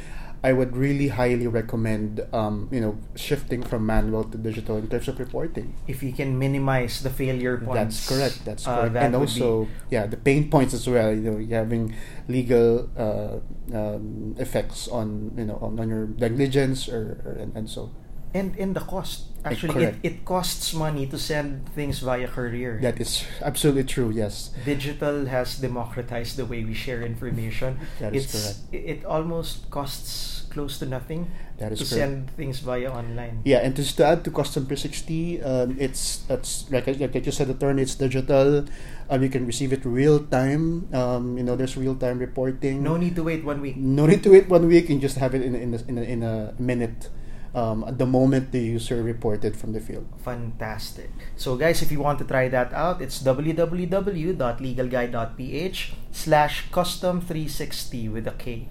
I 0.43 0.53
would 0.53 0.75
really 0.75 1.10
highly 1.10 1.45
recommend, 1.45 2.25
um, 2.33 2.67
you 2.71 2.81
know, 2.81 2.98
shifting 3.15 3.62
from 3.62 3.86
manual 3.86 4.24
to 4.25 4.38
digital 4.38 4.77
in 4.77 4.89
terms 4.89 5.07
of 5.07 5.19
reporting. 5.19 5.75
If 5.88 6.01
you 6.01 6.13
can 6.13 6.38
minimize 6.39 7.03
the 7.03 7.12
failure 7.12 7.57
points. 7.57 8.07
That's 8.07 8.10
correct. 8.10 8.45
That's 8.45 8.67
uh, 8.67 8.75
correct. 8.75 8.93
that 8.93 9.03
and 9.03 9.15
also, 9.15 9.67
yeah, 9.91 10.07
the 10.07 10.17
pain 10.17 10.50
points 10.50 10.74
as 10.74 10.89
well. 10.89 11.13
You 11.13 11.21
know, 11.21 11.38
you 11.38 11.53
having 11.53 11.93
legal 12.27 12.89
uh, 12.98 13.38
um, 13.77 14.36
effects 14.39 14.88
on 14.88 15.31
you 15.38 15.45
know 15.45 15.60
on, 15.62 15.79
on 15.79 15.89
your 15.89 16.07
negligence 16.17 16.89
or, 16.89 17.21
or 17.24 17.38
and, 17.39 17.55
and 17.55 17.69
so 17.69 17.91
and 18.33 18.55
and 18.57 18.75
the 18.75 18.79
cost 18.79 19.27
actually 19.43 19.83
it, 19.83 19.95
it 20.03 20.25
costs 20.25 20.73
money 20.73 21.07
to 21.07 21.17
send 21.17 21.67
things 21.73 22.00
via 22.00 22.27
courier 22.27 22.79
that 22.81 23.00
is 23.01 23.25
absolutely 23.41 23.83
true. 23.83 24.09
Yes. 24.13 24.51
digital 24.65 25.25
has 25.25 25.57
democratized 25.57 26.38
the 26.38 26.45
way 26.45 26.63
we 26.63 26.73
share 26.73 27.01
information 27.01 27.79
That 28.00 28.15
is 28.15 28.25
it's 28.25 28.33
correct. 28.38 28.57
it 28.71 29.00
almost 29.05 29.69
costs 29.69 30.45
close 30.51 30.77
to 30.79 30.85
nothing 30.85 31.31
That 31.57 31.71
is 31.71 31.79
to 31.79 31.85
correct. 31.88 31.95
send 31.97 32.15
things 32.35 32.59
via 32.59 32.91
online 32.91 33.41
Yeah, 33.47 33.63
and 33.63 33.73
just 33.75 33.95
to 33.97 34.05
add 34.05 34.23
to 34.27 34.31
Kustom 34.31 34.67
360, 34.67 35.41
um, 35.41 35.75
it's 35.79 36.27
that's 36.27 36.67
like 36.69 36.88
I- 36.91 37.00
like 37.00 37.15
just 37.23 37.38
said, 37.39 37.50
attorney, 37.50 37.81
it's 37.88 37.95
digital. 37.95 38.65
Um, 39.09 39.23
you 39.23 39.29
can 39.31 39.47
receive 39.47 39.71
it 39.71 39.83
real 39.88 40.19
time. 40.27 40.91
Um, 40.93 41.38
you 41.39 41.43
know, 41.47 41.55
there's 41.55 41.75
real 41.79 41.95
time 41.95 42.19
reporting. 42.19 42.83
no 42.83 42.95
need 43.00 43.15
to 43.15 43.23
wait 43.23 43.43
one 43.47 43.59
week 43.63 43.75
no 43.79 44.03
need 44.05 44.23
to 44.27 44.31
wait 44.35 44.47
one 44.51 44.67
week 44.67 44.89
and 44.91 45.00
just 45.00 45.15
have 45.23 45.31
it 45.35 45.41
in 45.41 45.55
in 45.55 45.71
a, 45.73 45.79
in 45.88 45.95
a, 45.97 46.03
in 46.03 46.19
a 46.23 46.35
minute. 46.59 47.07
Um, 47.51 47.84
at 47.84 48.00
the 48.00 48.08
moment 48.08 48.55
the 48.55 48.63
user 48.63 49.03
reported 49.03 49.60
from 49.60 49.75
the 49.75 49.84
field. 49.84 50.08
fantastic 50.24 51.12
so 51.36 51.60
guys 51.60 51.84
if 51.84 51.91
you 51.91 52.00
want 52.00 52.15
to 52.20 52.24
try 52.24 52.48
that 52.48 52.72
out 52.72 53.03
it's 53.03 53.20
www.legalguide.ph 53.20 55.91
slash 56.12 56.63
kustom 56.72 57.20
360 57.20 58.08
with 58.08 58.24
a 58.27 58.31
k 58.39 58.70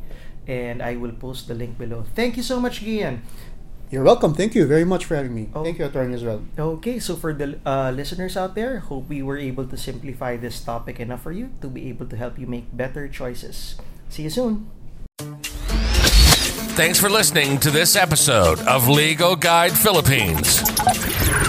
and 0.49 0.81
i 0.81 0.97
will 0.97 1.13
post 1.13 1.45
the 1.49 1.53
link 1.53 1.77
below 1.77 2.05
thank 2.17 2.37
you 2.37 2.43
so 2.43 2.61
much 2.61 2.81
gian 2.81 3.23
You're 3.91 4.07
welcome. 4.07 4.39
Thank 4.39 4.55
you 4.55 4.71
very 4.71 4.87
much 4.87 5.03
for 5.03 5.19
having 5.19 5.35
me. 5.35 5.51
Oh. 5.51 5.67
Thank 5.67 5.83
you, 5.83 5.91
attorney, 5.91 6.15
as 6.15 6.23
well. 6.23 6.47
Okay, 6.55 7.03
so 7.03 7.19
for 7.19 7.35
the 7.35 7.59
uh, 7.67 7.91
listeners 7.91 8.39
out 8.39 8.55
there, 8.55 8.87
hope 8.87 9.11
we 9.11 9.19
were 9.19 9.35
able 9.35 9.67
to 9.67 9.75
simplify 9.75 10.39
this 10.39 10.63
topic 10.63 11.03
enough 11.03 11.27
for 11.27 11.35
you 11.35 11.51
to 11.59 11.67
be 11.67 11.91
able 11.91 12.07
to 12.07 12.15
help 12.15 12.39
you 12.39 12.47
make 12.47 12.71
better 12.71 13.11
choices. 13.11 13.83
See 14.07 14.23
you 14.23 14.31
soon. 14.31 14.71
Thanks 16.81 16.99
for 16.99 17.11
listening 17.11 17.59
to 17.59 17.71
this 17.71 17.95
episode 17.95 18.59
of 18.61 18.89
Legal 18.89 19.37
Guide 19.37 19.73
Philippines 19.73 20.63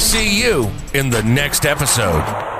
See 0.00 0.42
you 0.42 0.70
in 0.94 1.10
the 1.10 1.22
next 1.22 1.66
episode. 1.66 2.53